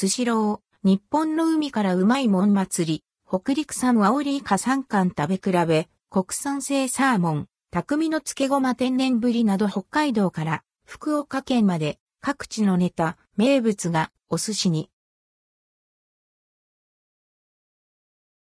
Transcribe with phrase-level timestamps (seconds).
[0.00, 14.88] スシロー、日本の海からうまいもん祭り、北陸産アオリイカ3貫食べ比べ、国産製サーモン、匠の漬けごま天然ぶりなど北海道から福岡県まで各地のネタ、名物がお寿司に。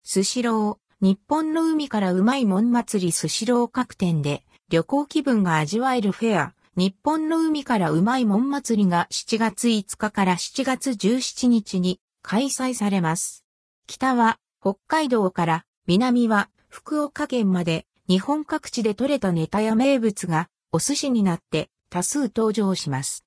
[0.01, 13.45] スシロー、日本の海からうまいもん祭りスシロー各店で旅行気分が味わえるフェア、日本の海からうまいもん祭りが7月5日から7月17日に開催されます。
[13.87, 23.23] 北は北海道から南は福岡県まで日本各地で採れたネタや名物がお寿司になって多数登場します。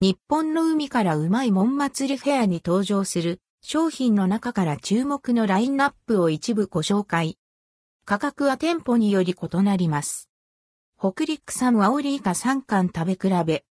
[0.00, 7.36] 日本の海からうまいもん祭りフェアに登場する商品の中から注目のラインナップを一部ご紹介。
[8.06, 10.27] 価格は店舗により異なります。
[11.00, 13.64] 北陸産アオリイカ3貫食べ比べ。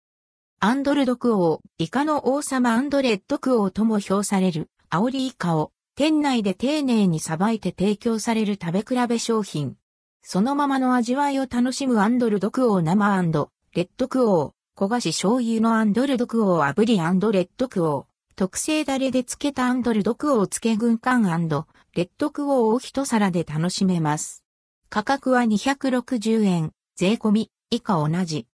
[0.59, 9.76] アンドルドクオー、イカの王様アンドレッドクオーとも評されるアオリイカを店内で丁寧にさばいて提供される食べ比べ商品。
[10.21, 17.01] そのままの味わいを楽しむアンドルドクオー生レッドクオー、焦がし醤油のアンドルドクオー炙りレ
[17.40, 21.65] ッドクオー、特製ダレで漬けたアンドルドクオー漬け軍艦アンド
[21.96, 24.43] レッドクオーを一皿で楽しめます。
[24.91, 26.74] 価格は260円。
[26.98, 28.48] 税込み、以下同じ。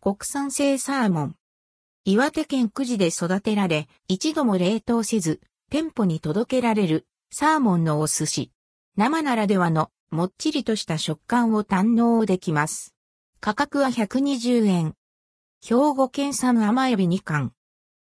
[0.00, 1.36] 国産生サーモン。
[2.04, 8.50] 岩手県久慈で育てられ、一度も冷凍せず、店舗に届けられる、サーモンのお寿司。
[8.96, 12.96] 生ならではの、もっちりとした食感を堪能できます。
[13.38, 14.94] 価格は120円。
[15.64, 17.52] 兵庫県産甘エビ2貫。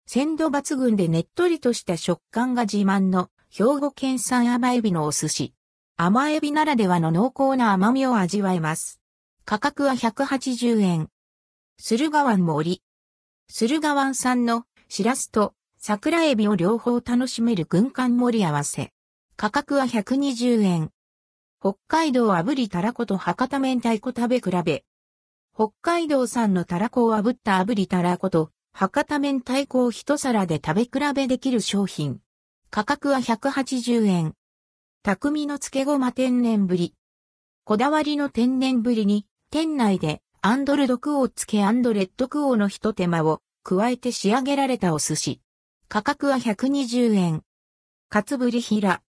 [0.07, 5.53] 鮮度抜群でねっとりとした食感が自慢の兵庫県産甘エビのお寿司。
[5.97, 9.00] 甘エビならではの濃厚な甘みを味わえます。
[9.43, 11.09] 価格は180円。
[11.77, 12.81] 駿河湾森。
[13.49, 18.93] 駿河湾産のシラスと桜エビを両方楽しめる軍艦盛り合わせ。
[19.35, 20.91] 価格は120円。
[21.59, 24.85] 北海道炙りたらこと博多明太子食べ比べ。
[25.53, 32.21] 北海道産のたらこを炙った炙りたらこと博多明太子を一皿で食べ比べできる商品。
[32.69, 34.33] 価格は180円。
[35.03, 36.93] 匠の漬けごま天然ぶり。
[37.63, 45.41] こだわりの天然ぶりに店内でアンドルドクオー付けアンドレッドクオの一手間を加えて仕上げられたお寿司。
[45.89, 47.43] 価格は120円。
[48.07, 49.01] カツブリヒラ。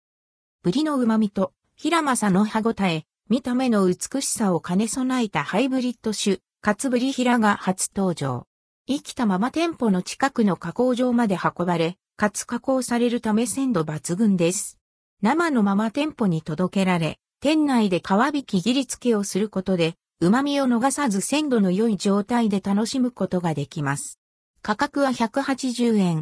[0.64, 8.48] ブリの旨味とヒラマサの歯ごたえ、見た目の美しさを兼ね備えたハイブリッド種、カツブリヒラが初登場。
[8.88, 14.81] 生きたまま店舗の近くの加工場まで運ばれ、かつ加工されるため鮮度抜群です。
[15.20, 24.21] 生のまま店舗に届けられ、店内で皮引き切り付けをすることで、旨味を逃さず鮮度の良い状態で楽しむことができます。
[24.62, 26.21] 価格は180円。